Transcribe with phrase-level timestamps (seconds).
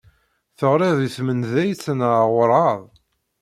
[0.57, 2.83] Teɣrid i tmenḍayt neɣ werɛad?